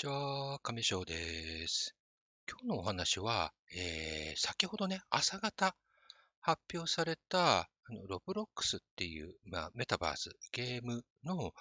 [0.00, 1.94] ちは、亀翔です。
[2.48, 5.76] 今日のお話は、えー、先ほどね、朝方
[6.40, 11.52] 発表された、あのロブロックスっていう、まあ、メタバース、ゲームの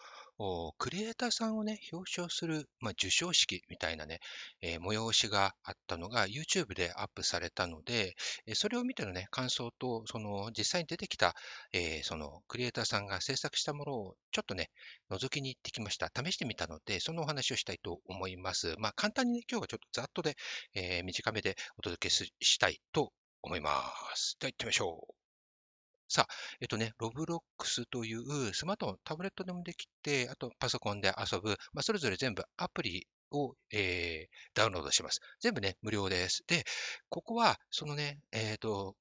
[0.78, 4.20] クリエイターさんをね、表彰する、まあ、授賞式みたいなね、
[4.62, 8.16] えー、催しがあったのが YouTube でアップされたので、
[8.48, 11.36] えー、それを見てのね、感想と、その実際に出てきた、
[11.74, 14.70] えー、そのクリエイターさんが制作したものをちょっとね、
[15.12, 16.10] 覗きに行ってきました。
[16.16, 18.76] 試してみたので、そのお話をしたいと思います。
[18.78, 20.38] まあ、簡単にね、今日はちょっとざっとで、
[20.74, 23.12] え短めでお届けしたいと
[23.42, 23.72] 思いま
[24.16, 24.38] す。
[24.40, 25.19] では行ってみましょう。
[26.12, 35.20] さあ、えっとね、ロブロックスというスマートフォン、タブレットでもできて、あとパソコンで遊ぶ、まあ、それぞれ全部アプリを、えー、ダウンロードします。
[35.40, 36.44] 全部ね、無料です。
[36.48, 36.64] で、
[37.10, 38.96] ここは、そのね、えっ、ー、と、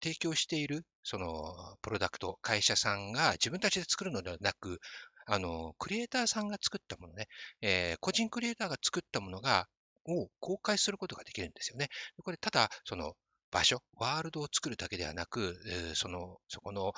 [0.00, 4.78] 提供している、その、プロダクト、会社さんが自分たちで作るのではなく、
[5.26, 7.26] あの、クリエイターさんが作ったものね、
[7.60, 9.66] えー、個人クリエイターが作ったものが、
[10.04, 11.88] を公開することができるんですよね。
[12.22, 13.14] これ、ただ、その、
[13.52, 15.60] 場所、ワールドを作るだけではなく、
[15.94, 16.92] その、そこの、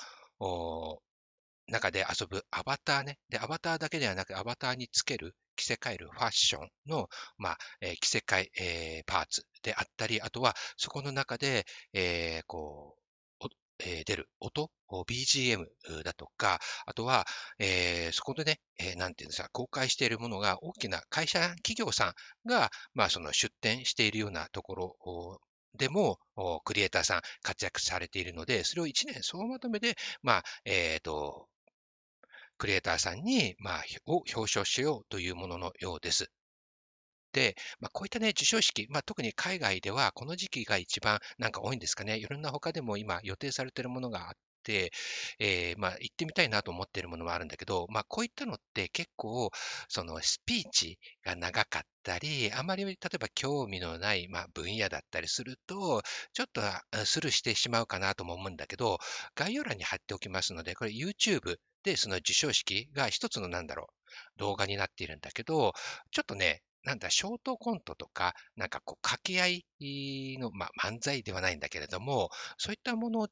[1.67, 3.17] 中で遊ぶアバターね。
[3.29, 13.05] で、アバターだけではなく、アバターにつける、着せ替えるファッションの、まあ、えー、着せ替え、えー、パーツであったり、あとは、そこの中で、えー、こう、
[13.79, 15.65] えー、出る音、BGM
[16.03, 17.25] だとか、あとは、
[17.59, 22.09] えー、そこでね、えー、なんていうんですか、公開しているものが大きな会社、企業さ
[22.45, 25.41] んが、まあ、その出展しているようなところ
[25.75, 26.19] でも、
[26.63, 31.47] クリエイターさん活躍されているので、それを1年総まとめで、まあ、えっ、ー、と、
[32.57, 36.31] クリエイターさんに、まあ、を表彰しようというもののようです。
[37.33, 42.17] で、まあ、こういったね、授賞式、まあ、特に海外ではこの時期が一番なんか多いんですかね。
[42.17, 44.35] いろんな他でも今予定されているものがあっ、
[45.39, 49.51] えー、まあ、行ってみたいなと思っているものもあるんだけど、まあ、こういったのって結構、
[49.87, 56.01] そのスピーチが長かったり、あまり例えば興味のない、まあ、分野だったりすると、
[56.33, 56.61] ちょっと
[57.05, 58.99] スルーしてしまうかなとも思うんだけど、
[59.35, 63.89] 概要欄に貼っておきますので、これ YouTube でその授賞式が一つのなんだろ
[64.37, 65.73] う、動画になっているんだけど、
[66.11, 69.47] ちょっとね、なんだ、ショートコントとか、なんかこう、掛け合
[69.79, 73.27] いの、まあ、漫才ではないんだけれども、そういったもの、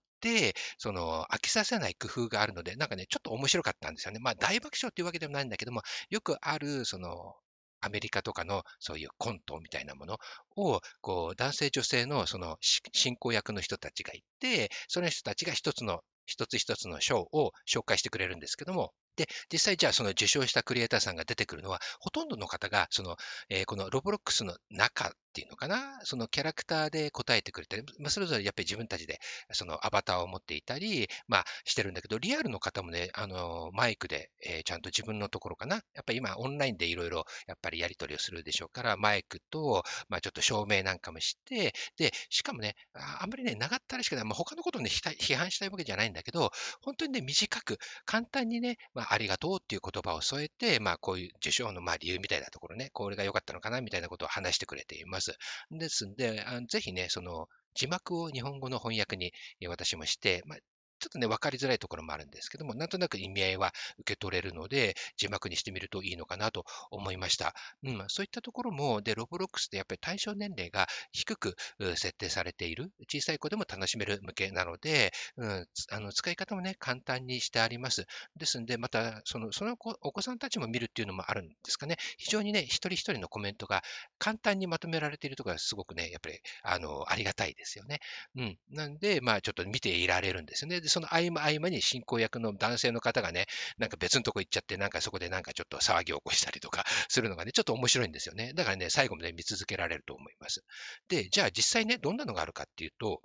[0.77, 4.19] その、飽きさせない工夫があるので、なんかね、ちょっと面白かったんですよね。
[4.19, 7.35] まあ、大爆笑っていうわけでもないんだけども、よくある、その、
[7.83, 10.17] アメリカとかのそういうコントみたいなもの
[10.55, 23.17] を、こう、男性女性のその進行役の人たちがいて、その人たちが一つの、一つ一つのショーを紹介してくれるんですけども、で、実際じゃあその受賞したクリエイターさんが出てくるのは、ほとんどの方が、その、
[23.49, 29.19] えー、このロボロックスの中っていうのかな、そのキャラクターで答えてくれたり、まあ、それぞれやっぱり自分たちで
[29.51, 46.51] そのアバターを持っていたり、まあ、してるんだけど、リアルの方もね、あの、マイクで、えー、ちゃんと自分のところかな、やっぱり今オンラインでいろいろやっぱりやり取りをするでしょうから、マイクと、まあ、ちょっと照明なんかもして、で、しかもね、あんまりね、長ったらしくない、まあ、他のことをね、批判したいわけじゃないんだけど、
[46.83, 53.81] 本当にね、短く、簡単にね、まあ、ありがとうっていう言葉を添えて、まあ、こういう受賞のまあ理由みたいなところね、これが良かったのかな？
[53.81, 55.22] みたいなことを話してくれています。
[55.71, 59.33] ですんで、あぜひね、その、字幕を日本語の翻訳に
[59.67, 60.59] 私もして、まあ、
[61.03, 67.53] ちょっとね、わかりづらいところもあるんですけども、なんとなく意味合いは受け取れるので、字幕にしてみるといいのかなと思いました。
[67.83, 71.57] うん、そういったところも、で、ロボロックスってやっぱり対象年齢が低く
[71.95, 78.05] 設定されている、小さい子でも楽しめる向けなので、うん、あの使い方もね、簡単にしてあります。
[78.37, 81.97] ですんで、また、その、そのお子さんたちも見るっていうのもあるんですかね。
[82.17, 83.83] 非常にね、一人一人のコメントが
[84.17, 87.99] 簡単にまとめられているところがすごくね、やっぱり、あの、ありがたいですよね。
[88.35, 88.57] うん。
[88.69, 90.81] なんで、まあ、ちょっと見ていられるんですよね。
[90.81, 93.47] で、その合間合間に進行役の男性の方がね、
[93.79, 98.53] なんか別のとこ行っちゃって、なんかそこでなんかちょっと騒ぎを起こしたりとかするのがね、ちょっと面白いんですよね。
[98.53, 100.63] だからね、最後まで見続けられると思います。
[101.09, 103.21] で、じゃあ実際ね、どんなのがあるかっていうと、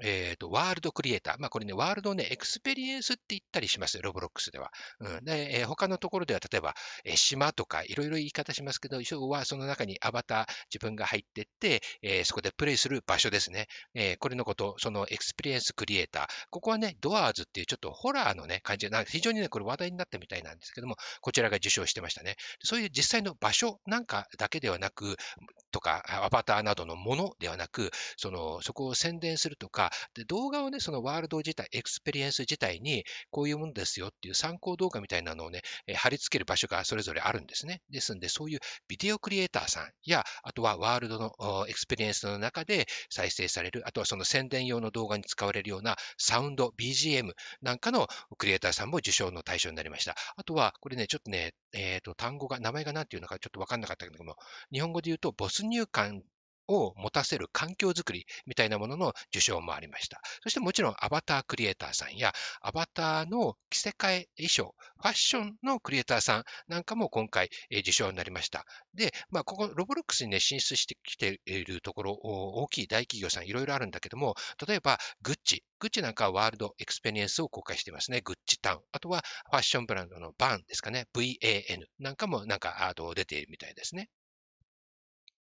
[0.00, 1.34] えっ、ー、と、ワールドクリエイター。
[1.38, 4.00] まあ、これね、ワールドね、エクスペリエンスって言ったりします。
[4.00, 4.70] ロブロックスでは。
[5.00, 5.24] うん。
[5.24, 6.74] で、えー、他のところでは、例えば、
[7.04, 13.66] えー、島とか、いろいろ言い方しますけど、要はその中にアバター、自分が入ってって、え、そこでプレイする場所ですね。
[13.94, 16.26] え、これのこと、そのエクスペリエンスクリエイター。
[16.50, 22.36] ここはね、ドアーズっていうちょっとホラーのね、感じで、非常にね、これ話題になったみたいなんですけども、こちらが受賞してましたね。
[22.62, 25.16] そういう実際の場所なんかだけではなく、
[25.72, 37.82] とか、アバターなどのものではなく、その、そこを宣伝するとか、か、で動画をね、そのワールド自体、エクスペリエンス自体に、こういうものですよっていう参考動画みたいなのをね、え貼り付ける場所がそれぞれあるんですね。
[37.90, 47.32] ですんで、そういうビデオクリエイターさんや、あとはワールドのエクスペリエンスの中で再生される、あとはその宣伝用の動画に使われるようなサウンド、BGM
[47.62, 48.08] なんかの
[48.38, 50.16] クリエイターさんも受賞の対象になりました。
[50.36, 54.36] あとは、これね、ちょっとね、えっ、ー、と、単語が、名前が何ていうのかちょっとわかんなかったけども、
[54.72, 56.22] 日本語で言うと、没入感
[56.68, 60.20] を持たせる環境づくりみたいなものの受賞もありました。
[60.42, 68.64] そしてもちろんアバタークリエイターさんやアバターの着せ替え衣装、ファッションのクリエイターさんなんかも今回受賞になりました。
[68.94, 74.34] で、まあ、ここ Roblox にね、進出してきているところ、大きい大企業さんいろいろあるんだけども、
[74.66, 78.20] 例えばグッチ、グッチなんかはワールド experience を公開していますね。
[78.22, 78.80] Gucci Town。
[78.92, 81.06] あとはファッションブランドのバーンですかね。
[81.14, 84.08] VAN なんかもなんか出ているみたいですね。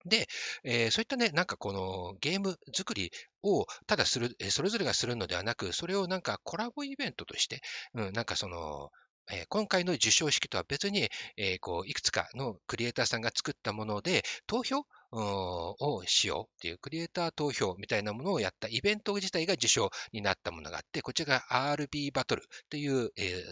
[0.06, 0.26] で、
[0.64, 3.10] えー、そういったね、なんかこのゲーム作り
[3.42, 7.60] をただする、それぞれがするのではなく、それをなんかコラボイベントとして、
[7.94, 8.90] うん、なんかその、
[9.30, 14.84] えー、今回の授賞式とは別に、えー、こういくつかのクリエイターさんが作ったもので、投票
[15.20, 23.42] をしようっていうクリエイター投票みたいなものをやったイベント自体が受賞になったものがあって、こちらが RB バトルという、えー、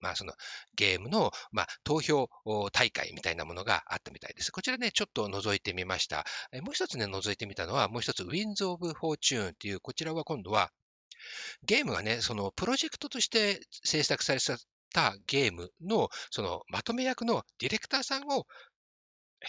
[0.00, 0.32] まあその
[0.74, 2.28] ゲームの、まあ、投票
[2.72, 4.52] 大会みたいなものがあったみたいです。
[4.52, 6.24] こちらね、ちょっと覗いてみました。
[6.62, 10.70] もう一つね、覗いてみたのは、もう一つ Winds of Fortune っていう、こちらは今度は
[11.64, 14.40] ゲームがね、そのプロジェクトとして制作され
[14.92, 18.46] たゲームのそのまとめ役のディレクターさんを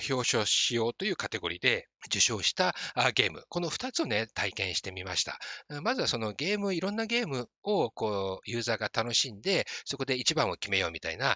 [0.10, 2.76] 表彰しようというカテゴリーで受賞した
[3.16, 3.44] ゲーム。
[3.50, 5.40] この2つをね、体験してみました。
[5.82, 11.36] まずはそのゲーム、いろんなゲームをこうユーザーが楽しんで、そこで一番を決めようみたいな、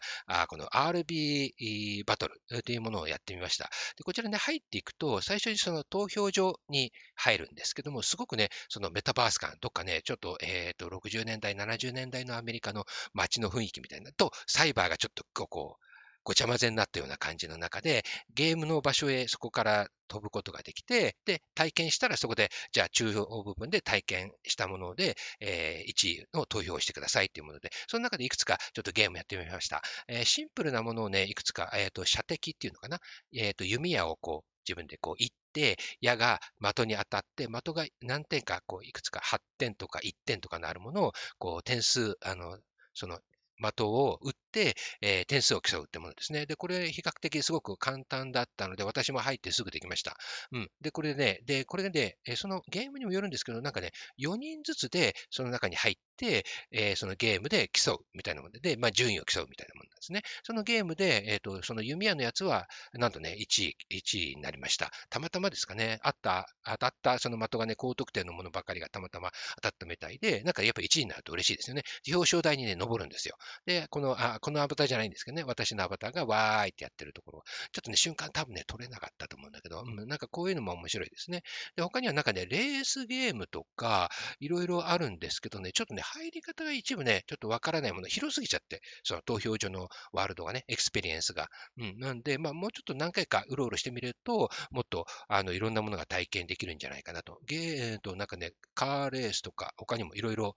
[0.50, 3.70] この RB バトルというものをやってみました。
[3.98, 15.87] でこちらね、入っていくと、最初にその投票所に入るんですけども、すごくね、そのメタバース感、どっかね、ちょっと、えっ、ー、と、60年代、70年代のアメリカの街の雰囲気みたいなと、サイバーがちょっとこう、
[16.28, 18.04] ごちゃ混ぜになったような感じの中で、
[18.36, 29.82] ゲームの場所へそこから飛ぶことができて、で、体験したらそこで、じゃあ中央部分で体験したもので、えー、1位の投票をしてくださいというもので、その中でいくつかちょっとゲームやってみました。
[30.10, 33.00] えー、シンプルなものをね、いくつか、えっ、ー、と、射的っていうのかな、
[33.34, 42.60] えっ、と、弓矢をこう、自分でこう、行って、矢が的に当たって、的が何点か、こう、いくつか8点とか1点とかのあるものを、こう、点数、あの、
[42.94, 43.20] その
[43.62, 46.46] 的を打って、えー、点数を競うってものですね。
[46.46, 50.16] で、これ比較的すごく簡単だったので、私も入ってすぐできました。
[50.52, 50.70] うん。
[50.82, 60.22] で、これね、で、これで、ね、そのゲームにもよるんですけど、なんかね、4人ずつでその中に入って、えー、そのゲームで競うみたいなもので、まあ、順位を競うみたいなものなんですね。
[60.44, 64.92] そのゲームで、えっ、ー、と、その弓矢のやつは、なんとね、1位、1位になりました。
[65.10, 71.84] たまたまですかね、あった、当たったその的がね、高得点のものばかりがたまたま当たったみたいで、なんかやっぱ1位になると嬉しいですよね。
[72.08, 73.38] 表彰台にね、登るんですよ。
[73.66, 81.44] で、この、あ、このアバターじゃないんですけどね、私のアバターがわーいってやってるところ、ちょっとね、瞬間多分ね、撮れなかったと思うんだけど、うん、なんかこういうのも面白いですね。
[81.76, 84.10] で、他にはなんかね、レースゲームとか、
[84.40, 91.50] いろいろあるんですけどね、ちょっとね、入り方が一部ね、ちょっとわからないもの、広すぎちゃって、その投票所のワールドがね、 experience が。
[91.78, 97.40] うん、なんで、まあ、もうちょっと何回かうろうろしてみると、もっと、あの、いろんなものが体験できるんじゃないかなと。
[97.46, 100.56] ゲーと、なんかね、カーレースとか、他にもいろいろ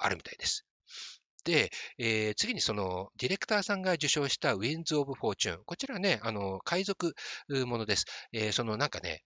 [0.00, 0.66] あるみたいです。
[1.46, 5.60] で、えー、次にそのディレクターさんが受賞した Winds of Fortune。
[5.64, 7.14] こちらね、あの、海賊
[7.66, 8.04] ものです。
[8.32, 9.22] えー、そのなんかね、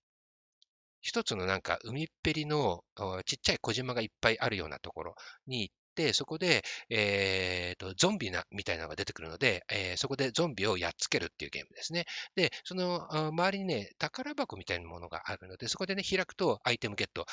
[1.01, 2.85] 一つのなんか海っぺりの
[3.25, 5.15] ちっちゃい小島がいっぱいあるようなところ
[5.47, 12.05] に行って、そこで、えーと、ゾンビなみたいなのが出てくるので、えー、そこでゾンビをやっつけるっていうゲームですね。
[12.37, 17.25] で、その周りにね、宝箱みたいなものがあるので、そこでね、開くとアイテムゲット、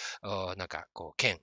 [0.55, 1.37] なんかこう、剣、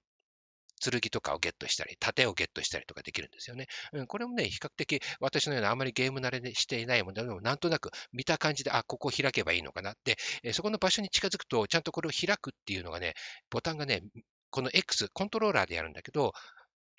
[0.90, 3.66] 剣とかをゲットしたり、盾をゲットしたりとかできるんですよね。
[3.92, 13.14] うん、これもね、比較的私のようなあまりゲーム慣れしていないものでも、なんとなく見た感じで、あ、ここ開けばいいのかなって、えそこの場所に近づくと、ちゃんとこれを開くっていうのがね、
[13.50, 14.02] ボタンがね、
[14.50, 16.32] この X、コントローラーでやるんだけど、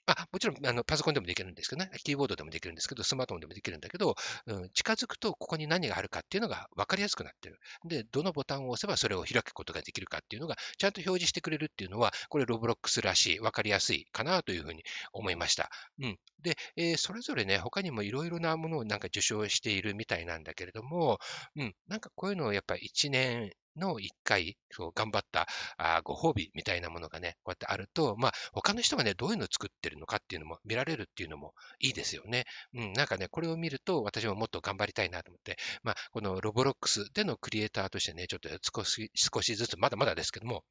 [0.07, 7.59] あ、もちろん、あの、パソコンでもできるんですけどね、キーボードでもできるんですけど、スマートフォンでもできるんだけど、うん、近づくとここに何があるかっていうのが分かりやすくなってる。
[7.85, 15.69] で、どのボタンを押せばそれを開くことができるかっていうのが、ちゃんと表示してくれるっていうのは、これロブロックスらしい、分かりやすいかなというふうに思いました。
[16.00, 16.19] うん。
[16.41, 21.19] で、えー、それぞれね、他にもいろいろなものをなんか受賞しているみたいなんだけれども、
[21.55, 32.46] うん、なんかこういうのをやっぱり1年の一回、こう頑張ったあご褒美みたいなものがね、こうやってあると、まあ、他の人がね、どういうのを作ってるのかっていうのも見られるっていうのもいいですよね。
[32.74, 38.50] うん、なんかね、これを見ると、私ももっと頑張りたいなと思って、まあ、このロボロックスでのクリエイターとしてね、ちょっと、
[39.15, 40.63] 少しずつ、まだまだですけども、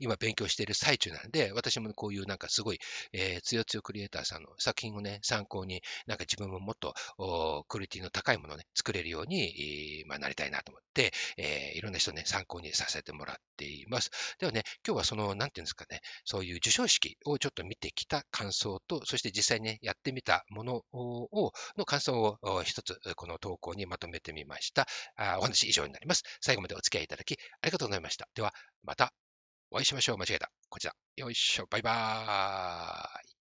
[0.00, 2.78] 今勉強している最中なんで、私もこういうなんかすごい、
[3.12, 6.94] えー、つよつよクリエイターさんの作品をね、参考に、なんか自分ももっと
[7.68, 14.10] クオリティの高いものをね、作れるように、まあ、なりたいなと思って、えー、いろんな人ね、参考にさせてもらっています。
[14.38, 24.86] ではね、今日はその、なんていうんですかね、そういう授賞式をちょっと見てきた感想と、そして実際ね、やってみたものを、の感想を一つ、この投稿にまとめてみました。
[25.16, 26.22] あお話以上になります。
[26.40, 28.28] 最後までお付き合いいただきありがとうございました。
[28.34, 29.12] では、また
[29.70, 30.18] お会いしましょう。
[30.18, 30.50] 間違えた。
[30.68, 30.94] こちら。
[31.16, 31.66] よいしょ。
[31.70, 33.35] バイバーイ。